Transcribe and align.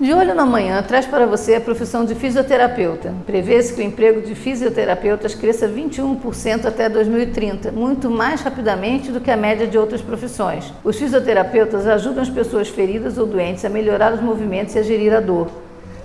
De 0.00 0.14
Olho 0.14 0.34
na 0.34 0.46
Manhã 0.46 0.82
traz 0.82 1.04
para 1.04 1.26
você 1.26 1.56
a 1.56 1.60
profissão 1.60 2.06
de 2.06 2.14
fisioterapeuta. 2.14 3.12
Prevê-se 3.26 3.74
que 3.74 3.82
o 3.82 3.84
emprego 3.84 4.22
de 4.22 4.34
fisioterapeutas 4.34 5.34
cresça 5.34 5.68
21% 5.68 6.64
até 6.64 6.88
2030, 6.88 7.70
muito 7.70 8.10
mais 8.10 8.40
rapidamente 8.40 9.12
do 9.12 9.20
que 9.20 9.30
a 9.30 9.36
média 9.36 9.66
de 9.66 9.76
outras 9.76 10.00
profissões. 10.00 10.72
Os 10.82 10.96
fisioterapeutas 10.96 11.86
ajudam 11.86 12.22
as 12.22 12.30
pessoas 12.30 12.70
feridas 12.70 13.18
ou 13.18 13.26
doentes 13.26 13.62
a 13.62 13.68
melhorar 13.68 14.14
os 14.14 14.22
movimentos 14.22 14.74
e 14.74 14.78
a 14.78 14.82
gerir 14.82 15.14
a 15.14 15.20
dor. 15.20 15.48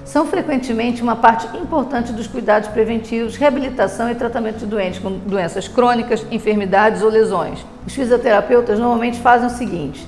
São 0.04 0.27
frequentemente 0.27 1.02
uma 1.02 1.16
parte 1.16 1.48
importante 1.55 2.12
dos 2.12 2.27
cuidados 2.27 2.68
preventivos, 2.68 3.38
reabilitação 3.38 4.12
e 4.12 4.16
tratamento 4.16 4.57
de 4.57 4.66
doentes 4.66 5.00
com 5.00 5.09
doenças 5.20 5.70
crônicas, 5.70 6.25
enfermidades 6.30 7.02
ou 7.02 7.09
lesões. 7.09 7.66
Os 7.88 7.96
fisioterapeutas 7.96 8.77
normalmente 8.77 9.21
fazem 9.21 9.48
o 9.48 9.52
seguinte: 9.52 10.05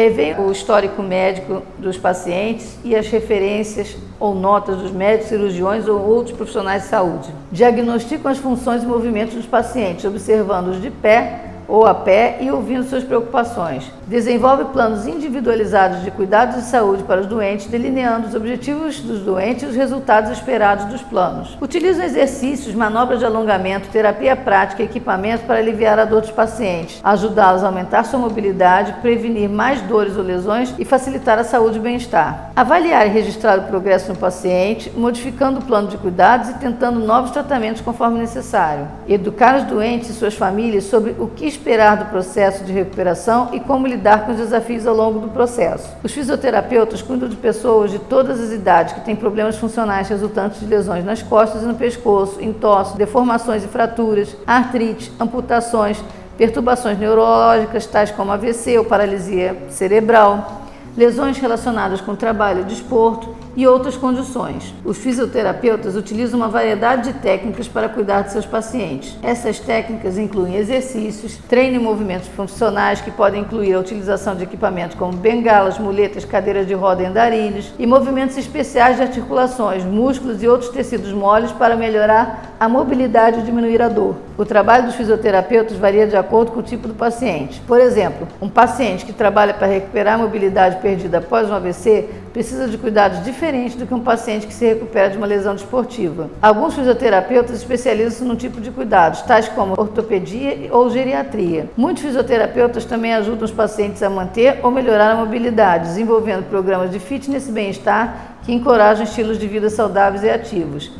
Revê 0.00 0.34
o 0.38 0.50
histórico 0.50 1.02
médico 1.02 1.62
dos 1.78 1.98
pacientes 1.98 2.78
e 2.82 2.96
as 2.96 3.06
referências 3.08 3.98
ou 4.18 4.34
notas 4.34 4.78
dos 4.78 4.90
médicos, 4.90 5.28
cirurgiões 5.28 5.86
ou 5.86 6.00
outros 6.00 6.34
profissionais 6.34 6.84
de 6.84 6.88
saúde. 6.88 7.28
Diagnosticam 7.52 8.32
as 8.32 8.38
funções 8.38 8.82
e 8.82 8.86
movimentos 8.86 9.34
dos 9.34 9.44
pacientes, 9.44 10.06
observando-os 10.06 10.80
de 10.80 10.90
pé 10.90 11.50
ou 11.68 11.84
a 11.84 11.92
pé 11.92 12.38
e 12.40 12.50
ouvindo 12.50 12.84
suas 12.84 13.04
preocupações. 13.04 13.92
Desenvolve 14.10 14.64
planos 14.72 15.06
individualizados 15.06 16.02
de 16.02 16.10
cuidados 16.10 16.56
de 16.56 16.62
saúde 16.62 17.04
para 17.04 17.20
os 17.20 17.28
doentes, 17.28 17.68
delineando 17.68 18.26
os 18.26 18.34
objetivos 18.34 18.98
dos 18.98 19.20
doentes 19.20 19.62
e 19.62 19.66
os 19.66 19.76
resultados 19.76 20.32
esperados 20.32 20.86
dos 20.86 21.00
planos. 21.00 21.56
Utiliza 21.60 22.04
exercícios, 22.04 22.74
manobras 22.74 23.20
de 23.20 23.24
alongamento, 23.24 23.88
terapia 23.88 24.34
prática 24.34 24.82
e 24.82 24.86
equipamentos 24.86 25.46
para 25.46 25.60
aliviar 25.60 25.96
a 25.96 26.04
dor 26.04 26.22
dos 26.22 26.32
pacientes, 26.32 26.98
ajudá-los 27.04 27.62
a 27.62 27.68
aumentar 27.68 28.02
sua 28.02 28.18
mobilidade, 28.18 28.94
prevenir 28.94 29.48
mais 29.48 29.80
dores 29.82 30.16
ou 30.16 30.24
lesões 30.24 30.74
e 30.76 30.84
facilitar 30.84 31.38
a 31.38 31.44
saúde 31.44 31.78
e 31.78 31.80
bem-estar. 31.80 32.50
Avaliar 32.56 33.06
e 33.06 33.10
registrar 33.10 33.60
o 33.60 33.68
progresso 33.68 34.12
no 34.12 34.18
paciente, 34.18 34.90
modificando 34.90 35.60
o 35.60 35.64
plano 35.64 35.86
de 35.86 35.96
cuidados 35.96 36.48
e 36.48 36.54
tentando 36.54 36.98
novos 36.98 37.30
tratamentos 37.30 37.80
conforme 37.80 38.18
necessário. 38.18 38.88
Educar 39.08 39.56
os 39.56 39.62
doentes 39.62 40.10
e 40.10 40.14
suas 40.14 40.34
famílias 40.34 40.82
sobre 40.82 41.14
o 41.16 41.28
que 41.28 41.46
esperar 41.46 41.96
do 41.96 42.06
processo 42.06 42.64
de 42.64 42.72
recuperação 42.72 43.50
e 43.52 43.60
como 43.60 43.86
lidar 43.86 43.99
com 44.24 44.32
os 44.32 44.38
desafios 44.38 44.86
ao 44.86 44.94
longo 44.94 45.18
do 45.18 45.28
processo. 45.28 45.88
Os 46.02 46.12
fisioterapeutas 46.12 47.02
cuidam 47.02 47.28
de 47.28 47.36
pessoas 47.36 47.90
de 47.90 47.98
todas 47.98 48.40
as 48.40 48.50
idades 48.50 48.94
que 48.94 49.00
têm 49.00 49.14
problemas 49.14 49.56
funcionais 49.56 50.08
resultantes 50.08 50.60
de 50.60 50.66
lesões 50.66 51.04
nas 51.04 51.22
costas 51.22 51.62
e 51.62 51.66
no 51.66 51.74
pescoço, 51.74 52.42
entorse, 52.42 52.96
deformações 52.96 53.64
e 53.64 53.68
fraturas, 53.68 54.36
artrite, 54.46 55.12
amputações, 55.20 56.02
perturbações 56.38 56.98
neurológicas 56.98 57.86
tais 57.86 58.10
como 58.10 58.32
AVC 58.32 58.78
ou 58.78 58.84
paralisia 58.84 59.56
cerebral, 59.68 60.62
lesões 60.96 61.38
relacionadas 61.38 62.00
com 62.00 62.16
trabalho, 62.16 62.64
desporto 62.64 63.39
e 63.56 63.66
outras 63.66 63.96
condições. 63.96 64.74
Os 64.84 64.98
fisioterapeutas 64.98 65.96
utilizam 65.96 66.38
uma 66.38 66.48
variedade 66.48 67.12
de 67.12 67.18
técnicas 67.18 67.68
para 67.68 67.88
cuidar 67.88 68.22
de 68.22 68.32
seus 68.32 68.46
pacientes. 68.46 69.16
Essas 69.22 69.58
técnicas 69.58 70.18
incluem 70.18 70.56
exercícios, 70.56 71.36
treino 71.48 71.76
e 71.76 71.78
movimentos 71.78 72.28
funcionais 72.28 73.00
que 73.00 73.10
podem 73.10 73.42
incluir 73.42 73.74
a 73.74 73.80
utilização 73.80 74.34
de 74.34 74.44
equipamentos 74.44 74.96
como 74.96 75.12
bengalas, 75.12 75.78
muletas, 75.78 76.24
cadeiras 76.24 76.66
de 76.66 76.74
roda 76.74 77.02
e 77.02 77.06
andarilhos 77.06 77.72
e 77.78 77.86
movimentos 77.86 78.36
especiais 78.36 78.96
de 78.96 79.02
articulações, 79.02 79.84
músculos 79.84 80.42
e 80.42 80.48
outros 80.48 80.70
tecidos 80.70 81.12
moles 81.12 81.52
para 81.52 81.76
melhorar 81.76 82.54
a 82.58 82.68
mobilidade 82.68 83.40
e 83.40 83.42
diminuir 83.42 83.82
a 83.82 83.88
dor. 83.88 84.16
O 84.40 84.46
trabalho 84.46 84.86
dos 84.86 84.94
fisioterapeutas 84.94 85.76
varia 85.76 86.06
de 86.06 86.16
acordo 86.16 86.52
com 86.52 86.60
o 86.60 86.62
tipo 86.62 86.88
do 86.88 86.94
paciente. 86.94 87.60
Por 87.66 87.78
exemplo, 87.78 88.26
um 88.40 88.48
paciente 88.48 89.04
que 89.04 89.12
trabalha 89.12 89.52
para 89.52 89.66
recuperar 89.66 90.14
a 90.14 90.22
mobilidade 90.22 90.76
perdida 90.76 91.18
após 91.18 91.50
um 91.50 91.54
AVC 91.54 92.08
precisa 92.32 92.66
de 92.66 92.78
cuidados 92.78 93.22
diferentes 93.22 93.76
do 93.76 93.86
que 93.86 93.92
um 93.92 94.00
paciente 94.00 94.46
que 94.46 94.54
se 94.54 94.64
recupera 94.64 95.10
de 95.10 95.18
uma 95.18 95.26
lesão 95.26 95.54
desportiva. 95.54 96.30
Alguns 96.40 96.72
fisioterapeutas 96.72 97.54
especializam-se 97.54 98.24
num 98.24 98.34
tipo 98.34 98.62
de 98.62 98.70
cuidados, 98.70 99.20
tais 99.20 99.46
como 99.46 99.74
ortopedia 99.78 100.70
ou 100.70 100.88
geriatria. 100.88 101.68
Muitos 101.76 102.02
fisioterapeutas 102.02 102.86
também 102.86 103.12
ajudam 103.12 103.44
os 103.44 103.52
pacientes 103.52 104.02
a 104.02 104.08
manter 104.08 104.60
ou 104.62 104.70
melhorar 104.70 105.10
a 105.10 105.16
mobilidade, 105.16 105.88
desenvolvendo 105.88 106.48
programas 106.48 106.90
de 106.90 106.98
fitness 106.98 107.46
e 107.46 107.52
bem-estar 107.52 108.38
que 108.42 108.54
encorajam 108.54 109.04
estilos 109.04 109.38
de 109.38 109.46
vida 109.46 109.68
saudáveis 109.68 110.24
e 110.24 110.30
ativos. 110.30 110.90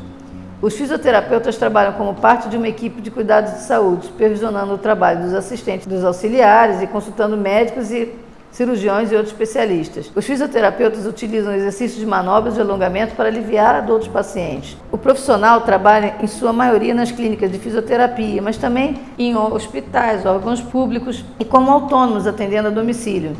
Os 0.62 0.74
fisioterapeutas 0.74 1.56
trabalham 1.56 1.94
como 1.94 2.14
parte 2.14 2.46
de 2.50 2.56
uma 2.58 2.68
equipe 2.68 3.00
de 3.00 3.10
cuidados 3.10 3.54
de 3.54 3.60
saúde, 3.60 4.06
supervisionando 4.06 4.74
o 4.74 4.78
trabalho 4.78 5.22
dos 5.22 5.32
assistentes 5.32 5.86
dos 5.86 6.04
auxiliares 6.04 6.82
e 6.82 6.86
consultando 6.86 7.34
médicos 7.34 7.90
e 7.90 8.12
cirurgiões 8.52 9.10
e 9.10 9.14
outros 9.14 9.32
especialistas. 9.32 10.12
Os 10.14 10.26
fisioterapeutas 10.26 11.06
utilizam 11.06 11.54
exercícios 11.54 11.98
de 11.98 12.04
manobras 12.04 12.56
de 12.56 12.60
alongamento 12.60 13.14
para 13.14 13.28
aliviar 13.28 13.74
a 13.74 13.80
dor 13.80 14.00
dos 14.00 14.08
pacientes. 14.08 14.76
O 14.92 14.98
profissional 14.98 15.62
trabalha, 15.62 16.16
em 16.20 16.26
sua 16.26 16.52
maioria, 16.52 16.92
nas 16.92 17.10
clínicas 17.10 17.50
de 17.50 17.58
fisioterapia, 17.58 18.42
mas 18.42 18.58
também 18.58 19.00
em 19.18 19.34
hospitais, 19.34 20.26
órgãos 20.26 20.60
públicos 20.60 21.24
e 21.38 21.44
como 21.44 21.70
autônomos 21.70 22.26
atendendo 22.26 22.68
a 22.68 22.70
domicílio. 22.70 23.34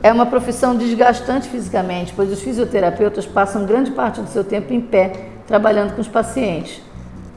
É 0.00 0.12
uma 0.12 0.26
profissão 0.26 0.76
desgastante 0.76 1.48
fisicamente, 1.48 2.12
pois 2.14 2.30
os 2.30 2.42
fisioterapeutas 2.42 3.26
passam 3.26 3.64
grande 3.64 3.90
parte 3.90 4.20
do 4.20 4.28
seu 4.28 4.44
tempo 4.44 4.72
em 4.72 4.80
pé, 4.80 5.33
trabalhando 5.46 5.94
com 5.94 6.00
os 6.00 6.08
pacientes. 6.08 6.80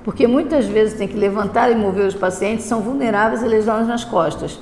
Porque 0.04 0.26
muitas 0.26 0.66
vezes 0.66 0.98
tem 0.98 1.08
que 1.08 1.18
levantar 1.18 1.72
e 1.72 1.76
mover 1.76 2.06
os 2.06 2.16
pacientes, 2.16 2.66
são 2.66 2.82
vulneráveis 2.82 3.44
a 3.44 3.48
lesões 3.48 3.88
nas 3.88 4.04
costas. 4.04 4.60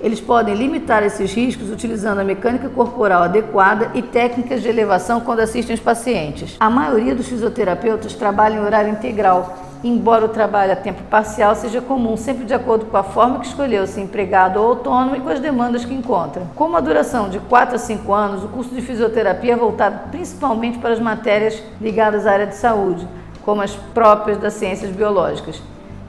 Eles 0.00 0.20
podem 0.20 0.54
limitar 0.54 1.02
esses 1.04 1.32
riscos 1.32 1.70
utilizando 1.70 2.18
a 2.18 2.24
mecânica 2.24 2.68
corporal 2.68 3.22
adequada 3.22 3.90
e 3.94 4.02
técnicas 4.02 4.60
de 4.60 4.68
elevação 4.68 5.20
quando 5.20 5.40
assistem 5.40 5.74
os 5.74 5.80
pacientes. 5.80 6.56
A 6.58 6.68
maioria 6.68 7.14
dos 7.14 7.28
fisioterapeutas 7.28 8.12
trabalha 8.12 8.56
em 8.56 8.60
horário 8.60 8.90
integral, 8.90 9.71
embora 9.84 10.24
o 10.24 10.28
trabalho 10.28 10.72
a 10.72 10.76
tempo 10.76 11.02
parcial 11.04 11.54
seja 11.54 11.80
comum, 11.80 12.16
sempre 12.16 12.44
de 12.44 12.54
acordo 12.54 12.86
com 12.86 12.96
a 12.96 13.02
forma 13.02 13.40
que 13.40 13.46
escolheu, 13.46 13.86
se 13.86 14.00
empregado 14.00 14.60
ou 14.60 14.68
autônomo 14.68 15.16
e 15.16 15.20
com 15.20 15.28
as 15.28 15.40
demandas 15.40 15.84
que 15.84 15.94
encontra. 15.94 16.42
Com 16.54 16.66
uma 16.66 16.80
duração 16.80 17.28
de 17.28 17.38
4 17.40 17.74
a 17.74 17.78
5 17.78 18.12
anos, 18.12 18.44
o 18.44 18.48
curso 18.48 18.74
de 18.74 18.80
fisioterapia 18.80 19.54
é 19.54 19.56
voltado 19.56 20.10
principalmente 20.10 20.78
para 20.78 20.92
as 20.92 21.00
matérias 21.00 21.62
ligadas 21.80 22.26
à 22.26 22.32
área 22.32 22.46
de 22.46 22.56
saúde, 22.56 23.06
como 23.44 23.60
as 23.60 23.74
próprias 23.74 24.38
das 24.38 24.54
ciências 24.54 24.90
biológicas. 24.90 25.60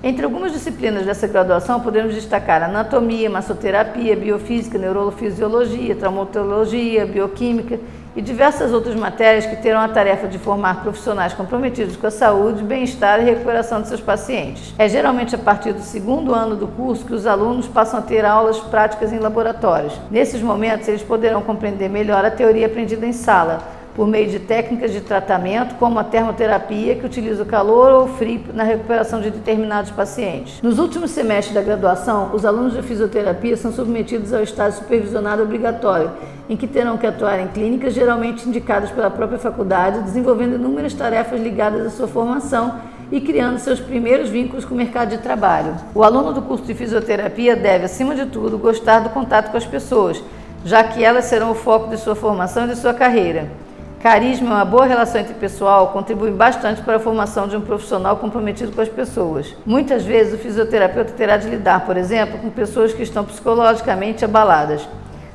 Entre 0.03 0.25
algumas 0.25 0.51
disciplinas 0.51 1.05
dessa 1.05 1.25
graduação, 1.27 1.79
podemos 1.79 2.13
destacar 2.13 2.61
anatomia, 2.61 3.29
massoterapia, 3.29 4.17
biofísica, 4.17 4.77
neurofisiologia, 4.77 5.95
traumatologia, 5.95 7.05
bioquímica 7.05 7.79
e 8.15 8.21
diversas 8.21 8.71
outras 8.71 8.95
matérias 8.95 9.45
que 9.45 9.55
terão 9.55 9.79
a 9.81 9.87
tarefa 9.87 10.27
de 10.27 10.37
formar 10.37 10.81
profissionais 10.81 11.33
comprometidos 11.33 11.95
com 11.95 12.07
a 12.07 12.11
saúde, 12.11 12.63
bem-estar 12.63 13.21
e 13.21 13.25
recuperação 13.25 13.81
de 13.81 13.87
seus 13.87 14.01
pacientes. 14.01 14.73
É 14.77 14.87
geralmente 14.87 15.35
a 15.35 15.37
partir 15.37 15.73
do 15.73 15.81
segundo 15.81 16.33
ano 16.33 16.55
do 16.55 16.67
curso 16.67 17.05
que 17.05 17.13
os 17.13 17.25
alunos 17.25 17.67
passam 17.67 17.99
a 17.99 18.03
ter 18.03 18.23
aulas 18.25 18.59
práticas 18.59 19.11
em 19.11 19.19
laboratórios. 19.19 19.99
Nesses 20.11 20.41
momentos, 20.41 20.87
eles 20.87 21.01
poderão 21.01 21.41
compreender 21.41 21.89
melhor 21.89 22.23
a 22.23 22.31
teoria 22.31 22.67
aprendida 22.67 23.05
em 23.05 23.13
sala 23.13 23.82
por 23.95 24.07
meio 24.07 24.29
de 24.29 24.39
técnicas 24.39 24.91
de 24.91 25.01
tratamento, 25.01 25.75
como 25.75 25.99
a 25.99 26.03
termoterapia, 26.03 26.95
que 26.95 27.05
utiliza 27.05 27.43
o 27.43 27.45
calor 27.45 27.91
ou 27.91 28.05
o 28.05 28.07
frio 28.07 28.41
na 28.53 28.63
recuperação 28.63 29.21
de 29.21 29.29
determinados 29.29 29.91
pacientes. 29.91 30.61
Nos 30.61 30.79
últimos 30.79 31.11
semestres 31.11 31.53
da 31.53 31.61
graduação, 31.61 32.31
os 32.33 32.45
alunos 32.45 32.73
de 32.73 32.81
fisioterapia 32.81 33.55
são 33.55 33.71
submetidos 33.71 34.33
ao 34.33 34.41
estágio 34.41 34.79
supervisionado 34.79 35.43
obrigatório, 35.43 36.11
em 36.49 36.57
que 36.57 36.67
terão 36.67 36.97
que 36.97 37.05
atuar 37.05 37.39
em 37.39 37.47
clínicas 37.47 37.93
geralmente 37.93 38.47
indicadas 38.47 38.89
pela 38.89 39.11
própria 39.11 39.39
faculdade, 39.39 40.01
desenvolvendo 40.01 40.55
inúmeras 40.55 40.93
tarefas 40.93 41.39
ligadas 41.39 41.85
à 41.85 41.89
sua 41.89 42.07
formação 42.07 42.79
e 43.11 43.21
criando 43.21 43.59
seus 43.59 43.79
primeiros 43.79 44.29
vínculos 44.29 44.65
com 44.65 44.73
o 44.73 44.77
mercado 44.77 45.09
de 45.09 45.19
trabalho. 45.19 45.75
O 45.93 46.03
aluno 46.03 46.33
do 46.33 46.41
curso 46.41 46.65
de 46.65 46.73
fisioterapia 46.73 47.55
deve, 47.55 47.85
acima 47.85 48.15
de 48.15 48.25
tudo, 48.25 48.57
gostar 48.57 49.01
do 49.01 49.09
contato 49.09 49.51
com 49.51 49.57
as 49.57 49.65
pessoas, 49.65 50.23
já 50.65 50.83
que 50.83 51.03
elas 51.03 51.25
serão 51.25 51.51
o 51.51 51.55
foco 51.55 51.89
de 51.89 51.97
sua 51.97 52.15
formação 52.15 52.65
e 52.65 52.69
de 52.69 52.75
sua 52.75 52.93
carreira. 52.93 53.62
Carisma 54.03 54.49
e 54.49 54.51
uma 54.51 54.65
boa 54.65 54.85
relação 54.85 55.21
interpessoal 55.21 55.93
contribuem 55.93 56.33
bastante 56.33 56.81
para 56.81 56.97
a 56.97 56.99
formação 56.99 57.47
de 57.47 57.55
um 57.55 57.61
profissional 57.61 58.17
comprometido 58.17 58.73
com 58.73 58.81
as 58.81 58.89
pessoas. 58.89 59.55
Muitas 59.65 60.03
vezes 60.03 60.33
o 60.33 60.37
fisioterapeuta 60.37 61.13
terá 61.13 61.37
de 61.37 61.47
lidar, 61.47 61.85
por 61.85 61.95
exemplo, 61.95 62.37
com 62.37 62.49
pessoas 62.49 62.91
que 62.91 63.01
estão 63.01 63.23
psicologicamente 63.23 64.25
abaladas. 64.25 64.85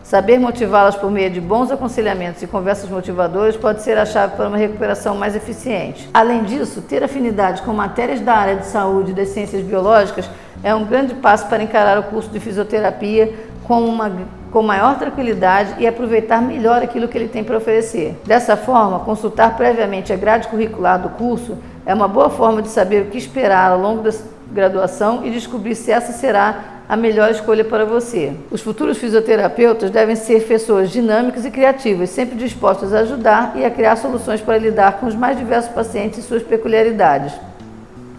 Saber 0.03 0.39
motivá-las 0.39 0.97
por 0.97 1.11
meio 1.11 1.31
de 1.31 1.41
bons 1.41 1.71
aconselhamentos 1.71 2.43
e 2.43 2.47
conversas 2.47 2.91
motivadoras 2.91 3.57
pode 3.57 3.81
ser 3.81 3.97
a 3.97 4.05
chave 4.05 4.37
para 4.37 4.49
uma 4.49 4.59
recuperação 4.59 5.17
mais 5.17 5.35
eficiente. 5.35 6.07
Além 6.13 6.45
disso, 6.45 6.83
ter 6.83 7.03
afinidade 7.03 7.63
com 7.63 7.73
matérias 7.73 8.21
da 8.21 8.35
área 8.35 8.57
de 8.57 8.67
saúde 8.67 9.13
e 9.13 9.15
das 9.15 9.29
ciências 9.29 9.65
biológicas 9.65 10.29
é 10.63 10.75
um 10.75 10.85
grande 10.85 11.15
passo 11.15 11.47
para 11.47 11.63
encarar 11.63 11.99
o 11.99 12.03
curso 12.03 12.29
de 12.31 12.41
fisioterapia 12.41 13.33
com 13.69 13.85
uma 13.85 14.11
com 14.51 14.63
maior 14.63 14.99
tranquilidade 14.99 15.75
e 15.79 15.87
aproveitar 15.87 16.41
melhor 16.41 16.83
aquilo 16.83 17.07
que 17.07 17.19
ele 17.19 17.29
tem 17.29 17.45
para 17.45 17.59
oferecer. 17.59 18.17
Dessa 18.25 18.57
forma, 18.57 19.01
consultar 19.01 19.55
previamente 19.59 20.11
a 20.11 20.17
grade 20.17 20.49
curricular 20.49 20.99
do 20.99 21.11
curso 21.11 21.59
é 21.85 21.93
uma 21.93 22.09
boa 22.09 22.31
forma 22.31 22.63
de 22.63 22.69
saber 22.69 23.03
o 23.03 23.07
que 23.11 23.19
esperar 23.19 23.73
ao 23.73 23.79
longo 23.79 24.03
da 24.03 24.11
graduação 24.51 25.21
e 25.23 25.31
descobrir 25.31 25.75
se 25.75 25.91
essa 25.91 26.13
será 26.13 26.79
a 26.89 26.97
melhor 26.97 27.31
escolha 27.31 27.63
para 27.63 27.85
você. 27.85 28.33
Os 28.51 28.63
futuros 28.63 28.97
fisioterapeutas 28.97 29.91
devem 29.91 30.17
ser 30.17 30.43
pessoas 30.45 30.91
dinâmicas 30.91 31.45
e 31.45 31.51
criativas, 31.51 32.09
sempre 32.09 32.39
dispostas 32.39 32.95
a 32.95 33.01
ajudar 33.01 33.53
e 33.55 33.67
a 33.67 33.71
criar 33.71 33.97
soluções 33.97 34.41
para 34.41 34.57
lidar 34.57 34.93
com 34.93 35.05
os 35.07 35.15
mais 35.15 35.37
diversos 35.37 35.71
pacientes 35.71 36.21
e 36.21 36.23
suas 36.23 36.43
peculiaridades. 36.43 37.35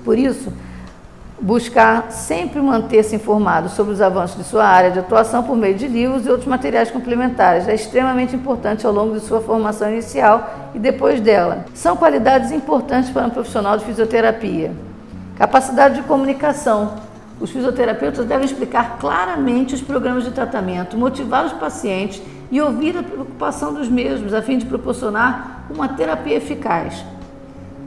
Por 0.06 0.20
isso, 0.20 0.54
buscar 1.42 2.12
sempre 2.12 2.62
manter-se 2.62 3.16
informado 3.16 3.70
sobre 3.70 3.94
os 3.94 4.02
avanços 4.02 4.38
de 4.38 4.44
sua 4.44 4.66
área 4.66 4.92
de 4.92 5.00
atuação 5.00 5.44
por 5.44 5.56
meio 5.56 5.76
de 5.76 5.88
livros 5.88 6.26
e 6.26 6.30
outros 6.30 6.48
materiais 6.48 6.92
complementares 6.92 7.68
é 7.68 7.74
extremamente 7.74 8.36
importante 8.36 8.86
ao 8.86 8.92
longo 8.92 9.14
de 9.14 9.22
sua 9.22 9.40
formação 9.40 9.90
inicial 9.90 10.72
e 10.74 10.80
depois 10.80 11.22
dela. 11.22 11.66
São 11.74 11.96
qualidades 11.96 12.52
importantes 12.52 13.10
para 13.10 13.26
um 13.26 13.30
profissional 13.30 13.78
de 13.78 13.86
fisioterapia. 13.86 14.74
Capacidade 15.38 15.96
de 15.96 16.02
comunicação. 16.02 16.96
Os 17.40 17.52
fisioterapeutas 17.52 18.26
devem 18.26 18.46
explicar 18.46 18.98
claramente 19.00 19.74
os 19.74 19.82
programas 19.82 20.26
de 20.26 20.32
tratamento, 20.32 20.98
motivar 20.98 21.46
os 21.46 21.54
pacientes 21.54 22.22
e 22.52 22.60
ouvir 22.60 22.98
a 22.98 23.04
preocupação 23.04 23.74
dos 23.74 23.88
mesmos, 23.88 24.34
a 24.34 24.42
fim 24.42 24.58
de 24.58 24.66
proporcionar 24.66 25.64
uma 25.70 25.88
terapia 25.88 26.36
eficaz. 26.36 27.06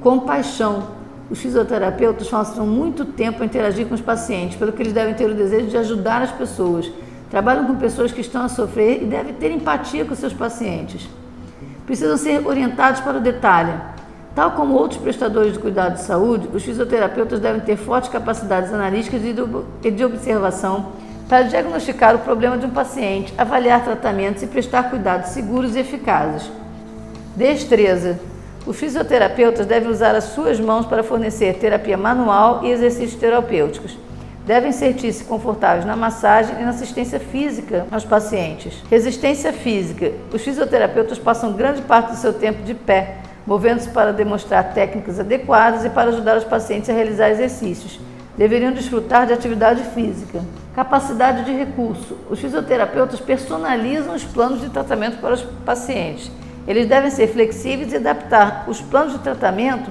Compaixão 0.00 1.01
os 1.32 1.38
fisioterapeutas 1.38 2.29
passam 2.29 2.67
muito 2.67 3.06
tempo 3.06 3.43
a 3.43 3.46
interagir 3.46 3.87
com 3.87 3.94
os 3.94 4.02
pacientes, 4.02 4.58
pelo 4.58 4.70
que 4.70 4.82
eles 4.82 4.93
devem 4.93 5.14
ter 5.14 5.31
o 5.31 5.34
desejo 5.34 5.67
de 5.69 5.79
ajudar 5.79 6.20
as 6.20 6.31
pessoas. 6.31 6.93
Trabalham 7.31 7.64
com 7.64 7.75
pessoas 7.76 8.12
que 8.12 8.20
estão 8.20 8.44
a 8.44 8.50
sofrer 8.50 9.02
e 9.02 9.06
devem 9.06 9.32
ter 9.32 9.50
empatia 9.50 10.05
com 10.05 10.14
seus 10.14 10.34
pacientes. 10.34 11.08
Precisam 11.87 12.19
ser 12.19 12.46
orientados 12.46 13.00
para 13.00 13.17
o 13.17 13.20
detalhe. 13.20 13.73
Tal 14.34 14.50
como 14.50 14.75
outros 14.75 15.00
prestadores 15.00 15.55
de 15.55 15.58
cuidado 15.58 15.94
de 15.94 16.02
saúde, 16.02 16.50
os 16.52 16.62
fisioterapeutas 16.62 17.40
devem 17.40 17.62
ter 17.62 17.79
fortes 17.79 18.11
capacidades 18.11 18.70
analíticas 18.70 19.23
e 19.25 19.90
de 19.90 20.05
observação 20.05 20.93
para 21.31 21.44
diagnosticar 21.44 22.14
o 22.14 22.19
problema 22.19 22.58
de 22.58 22.67
um 22.67 22.70
paciente, 22.70 23.32
avaliar 23.38 23.82
tratamentos 23.82 24.43
e 24.43 24.46
prestar 24.46 24.90
cuidados 24.90 25.31
seguros 25.31 25.76
e 25.76 25.79
eficazes. 25.79 26.52
Destreza. 27.34 28.31
Os 28.64 28.76
fisioterapeutas 28.76 29.66
devem 29.66 29.90
usar 29.90 30.14
as 30.14 30.24
suas 30.24 30.60
mãos 30.60 30.86
para 30.86 31.02
fornecer 31.02 31.54
terapia 31.54 31.96
manual 31.96 32.60
e 32.62 32.70
exercícios 32.70 33.20
terapêuticos. 33.20 33.98
Devem 34.46 34.70
sentir-se 34.70 35.24
confortáveis 35.24 35.84
na 35.84 35.96
massagem 35.96 36.54
e 36.60 36.62
na 36.62 36.70
assistência 36.70 37.18
física 37.18 37.86
aos 37.90 38.04
pacientes. 38.04 38.80
Resistência 38.88 39.52
física. 39.52 40.12
Os 40.32 40.42
fisioterapeutas 40.42 41.18
passam 41.18 41.52
grande 41.52 41.82
parte 41.82 42.12
do 42.12 42.16
seu 42.16 42.32
tempo 42.32 42.62
de 42.62 42.74
pé, 42.74 43.16
movendo-se 43.44 43.88
para 43.88 44.12
demonstrar 44.12 44.72
técnicas 44.72 45.18
adequadas 45.18 45.84
e 45.84 45.90
para 45.90 46.10
ajudar 46.10 46.36
os 46.36 46.44
pacientes 46.44 46.88
a 46.88 46.92
realizar 46.92 47.30
exercícios. 47.30 47.98
Deveriam 48.36 48.72
desfrutar 48.72 49.26
de 49.26 49.32
atividade 49.32 49.82
física. 49.90 50.40
Capacidade 50.74 51.44
de 51.44 51.52
recurso. 51.52 52.16
Os 52.30 52.38
fisioterapeutas 52.38 53.20
personalizam 53.20 54.14
os 54.14 54.24
planos 54.24 54.60
de 54.60 54.70
tratamento 54.70 55.18
para 55.20 55.34
os 55.34 55.42
pacientes 55.42 56.30
eles 56.66 56.86
devem 56.86 57.10
ser 57.10 57.28
flexíveis 57.28 57.92
e 57.92 57.96
adaptar 57.96 58.64
os 58.68 58.80
planos 58.80 59.12
de 59.12 59.18
tratamento 59.18 59.90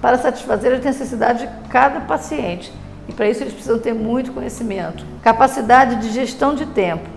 para 0.00 0.18
satisfazer 0.18 0.72
as 0.72 0.84
necessidades 0.84 1.42
de 1.42 1.48
cada 1.68 2.00
paciente. 2.00 2.72
E 3.08 3.12
para 3.12 3.28
isso 3.28 3.42
eles 3.42 3.52
precisam 3.52 3.78
ter 3.78 3.94
muito 3.94 4.32
conhecimento. 4.32 5.04
Capacidade 5.22 5.96
de 5.96 6.10
gestão 6.10 6.54
de 6.54 6.64
tempo. 6.66 7.08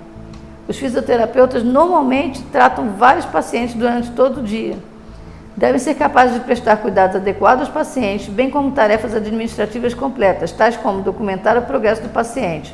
Os 0.68 0.78
fisioterapeutas 0.78 1.64
normalmente 1.64 2.42
tratam 2.44 2.92
vários 2.98 3.26
pacientes 3.26 3.76
durante 3.76 4.12
todo 4.12 4.40
o 4.40 4.44
dia. 4.44 4.78
Devem 5.56 5.80
ser 5.80 5.94
capazes 5.94 6.34
de 6.34 6.40
prestar 6.40 6.78
cuidados 6.78 7.16
adequados 7.16 7.66
aos 7.66 7.74
pacientes, 7.74 8.28
bem 8.28 8.50
como 8.50 8.72
tarefas 8.72 9.14
administrativas 9.14 9.94
completas, 9.94 10.52
tais 10.52 10.76
como 10.76 11.02
documentar 11.02 11.58
o 11.58 11.62
progresso 11.62 12.02
do 12.02 12.10
paciente. 12.10 12.74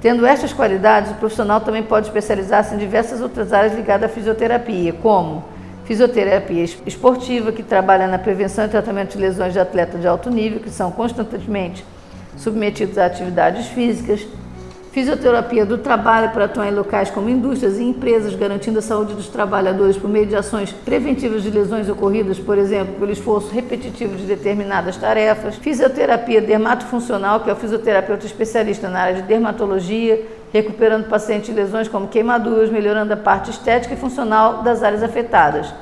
Tendo 0.00 0.24
estas 0.24 0.52
qualidades, 0.52 1.10
o 1.10 1.14
profissional 1.14 1.60
também 1.60 1.82
pode 1.82 2.06
especializar-se 2.06 2.74
em 2.74 2.78
diversas 2.78 3.20
outras 3.20 3.52
áreas 3.52 3.74
ligadas 3.74 4.10
à 4.10 4.12
fisioterapia, 4.12 4.94
como 4.94 5.44
fisioterapia 5.84 6.64
esportiva, 6.86 7.52
que 7.52 7.62
trabalha 7.62 8.06
na 8.06 8.18
prevenção 8.18 8.64
e 8.64 8.68
tratamento 8.68 9.12
de 9.12 9.18
lesões 9.18 9.52
de 9.52 9.58
atleta 9.58 9.98
de 9.98 10.06
alto 10.06 10.30
nível, 10.30 10.60
que 10.60 10.70
são 10.70 10.90
constantemente 10.90 11.84
submetidos 12.36 12.96
a 12.96 13.04
atividades 13.04 13.66
físicas, 13.66 14.26
Fisioterapia 14.92 15.64
do 15.64 15.78
trabalho 15.78 16.30
para 16.30 16.46
atuar 16.46 16.66
em 16.66 16.74
locais 16.74 17.10
como 17.10 17.28
indústrias 17.28 17.78
e 17.78 17.84
empresas, 17.84 18.34
garantindo 18.34 18.80
a 18.80 18.82
saúde 18.82 19.14
dos 19.14 19.28
trabalhadores 19.28 19.96
por 19.96 20.10
meio 20.10 20.26
de 20.26 20.34
ações 20.34 20.72
preventivas 20.72 21.44
de 21.44 21.50
lesões 21.50 21.88
ocorridas, 21.88 22.40
por 22.40 22.58
exemplo, 22.58 22.94
pelo 22.98 23.12
esforço 23.12 23.54
repetitivo 23.54 24.16
de 24.16 24.24
determinadas 24.24 24.96
tarefas. 24.96 25.54
Fisioterapia 25.54 26.40
dermatofuncional, 26.40 27.38
que 27.38 27.48
é 27.48 27.52
o 27.52 27.56
fisioterapeuta 27.56 28.26
especialista 28.26 28.88
na 28.88 28.98
área 29.02 29.22
de 29.22 29.28
dermatologia, 29.28 30.26
recuperando 30.52 31.08
pacientes 31.08 31.46
de 31.46 31.54
lesões 31.54 31.86
como 31.86 32.08
queimaduras, 32.08 32.68
melhorando 32.68 33.12
a 33.12 33.16
parte 33.16 33.50
estética 33.50 33.94
e 33.94 33.96
funcional 33.96 34.64
das 34.64 34.82
áreas 34.82 35.04
afetadas. 35.04 35.72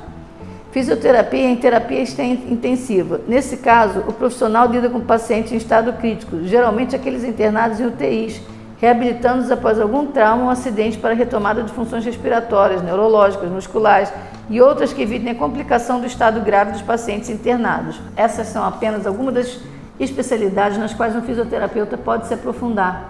Fisioterapia 0.71 1.49
em 1.49 1.55
terapia 1.55 2.03
intensiva. 2.47 3.21
Nesse 3.27 3.57
caso, 3.57 4.03
o 4.07 4.13
profissional 4.13 4.69
lida 4.69 4.87
com 4.87 4.99
pacientes 4.99 5.51
em 5.51 5.57
estado 5.57 5.93
crítico, 5.93 6.43
geralmente 6.43 6.95
aqueles 6.95 7.23
internados 7.23 7.79
em 7.79 7.87
UTIs 7.87 8.39
reabilitando-os 8.79 9.51
após 9.51 9.79
algum 9.79 10.07
trauma 10.07 10.45
ou 10.45 10.49
acidente 10.49 10.97
para 10.97 11.13
retomada 11.13 11.63
de 11.63 11.71
funções 11.71 12.05
respiratórias, 12.05 12.81
neurológicas, 12.81 13.49
musculares 13.49 14.11
e 14.49 14.61
outras 14.61 14.93
que 14.93 15.01
evitem 15.01 15.31
a 15.31 15.35
complicação 15.35 15.99
do 15.99 16.07
estado 16.07 16.39
grave 16.41 16.71
dos 16.71 16.81
pacientes 16.81 17.29
internados. 17.29 17.99
Essas 18.15 18.47
são 18.47 18.63
apenas 18.63 19.05
algumas 19.05 19.33
das 19.33 19.59
especialidades 19.99 20.77
nas 20.77 20.93
quais 20.93 21.15
um 21.15 21.21
fisioterapeuta 21.21 21.97
pode 21.97 22.27
se 22.27 22.33
aprofundar. 22.33 23.09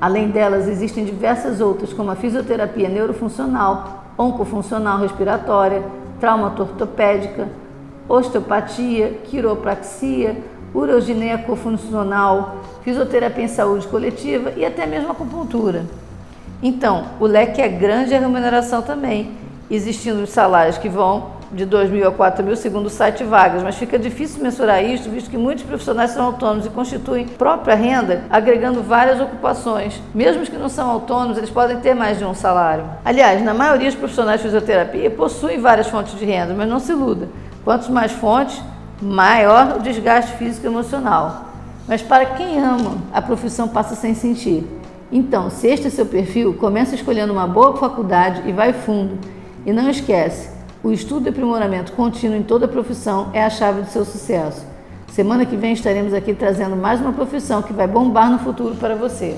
Além 0.00 0.28
delas, 0.28 0.66
existem 0.66 1.04
diversas 1.04 1.60
outras, 1.60 1.92
como 1.92 2.10
a 2.10 2.16
fisioterapia 2.16 2.88
neurofuncional, 2.88 4.04
oncofuncional 4.18 4.98
respiratória, 4.98 5.82
trauma 6.18 6.52
ortopédica, 6.58 7.48
osteopatia, 8.08 9.20
quiropraxia, 9.24 10.36
urogineco-funcional, 10.74 12.56
fisioterapia 12.84 13.44
em 13.44 13.48
saúde 13.48 13.88
coletiva 13.88 14.52
e 14.56 14.64
até 14.64 14.86
mesmo 14.86 15.10
acupuntura. 15.10 15.86
Então, 16.62 17.06
o 17.18 17.26
leque 17.26 17.60
é 17.60 17.68
grande 17.68 18.14
a 18.14 18.18
remuneração 18.18 18.82
também, 18.82 19.32
existindo 19.70 20.26
salários 20.26 20.78
que 20.78 20.88
vão 20.88 21.34
de 21.54 21.64
2 21.64 21.90
mil 21.90 22.06
a 22.06 22.10
4 22.10 22.44
mil, 22.44 22.56
segundo 22.56 22.86
o 22.86 22.90
site 22.90 23.22
Vagas, 23.22 23.62
mas 23.62 23.76
fica 23.76 23.98
difícil 23.98 24.42
mensurar 24.42 24.84
isso, 24.84 25.08
visto 25.08 25.30
que 25.30 25.36
muitos 25.36 25.64
profissionais 25.64 26.10
são 26.10 26.26
autônomos 26.26 26.66
e 26.66 26.70
constituem 26.70 27.26
própria 27.26 27.76
renda, 27.76 28.24
agregando 28.28 28.82
várias 28.82 29.20
ocupações. 29.20 30.00
Mesmo 30.14 30.42
os 30.42 30.48
que 30.48 30.56
não 30.56 30.68
são 30.68 30.90
autônomos, 30.90 31.38
eles 31.38 31.50
podem 31.50 31.78
ter 31.78 31.94
mais 31.94 32.18
de 32.18 32.24
um 32.24 32.34
salário. 32.34 32.84
Aliás, 33.04 33.42
na 33.42 33.54
maioria 33.54 33.86
dos 33.86 33.98
profissionais 33.98 34.40
de 34.40 34.46
fisioterapia 34.46 35.10
possuem 35.10 35.60
várias 35.60 35.86
fontes 35.86 36.18
de 36.18 36.24
renda, 36.24 36.54
mas 36.54 36.68
não 36.68 36.80
se 36.80 36.92
iluda. 36.92 37.28
Quantos 37.64 37.88
mais 37.88 38.10
fontes, 38.12 38.60
maior 39.00 39.76
o 39.76 39.82
desgaste 39.82 40.32
físico 40.32 40.66
e 40.66 40.70
emocional. 40.70 41.53
Mas 41.86 42.00
para 42.00 42.26
quem 42.26 42.58
ama, 42.58 42.98
a 43.12 43.20
profissão 43.20 43.68
passa 43.68 43.94
sem 43.94 44.14
sentir. 44.14 44.64
Então, 45.12 45.50
se 45.50 45.66
este 45.66 45.86
é 45.86 45.90
seu 45.90 46.06
perfil, 46.06 46.54
comece 46.54 46.94
escolhendo 46.94 47.32
uma 47.32 47.46
boa 47.46 47.76
faculdade 47.76 48.42
e 48.48 48.52
vai 48.52 48.72
fundo. 48.72 49.18
E 49.66 49.72
não 49.72 49.90
esquece, 49.90 50.50
o 50.82 50.90
estudo 50.90 51.26
e 51.26 51.30
aprimoramento 51.30 51.92
contínuo 51.92 52.36
em 52.36 52.42
toda 52.42 52.64
a 52.64 52.68
profissão 52.68 53.30
é 53.32 53.44
a 53.44 53.50
chave 53.50 53.82
do 53.82 53.88
seu 53.88 54.04
sucesso. 54.04 54.66
Semana 55.08 55.46
que 55.46 55.56
vem 55.56 55.72
estaremos 55.72 56.12
aqui 56.12 56.34
trazendo 56.34 56.74
mais 56.74 57.00
uma 57.00 57.12
profissão 57.12 57.62
que 57.62 57.72
vai 57.72 57.86
bombar 57.86 58.30
no 58.30 58.38
futuro 58.38 58.74
para 58.74 58.96
você. 58.96 59.36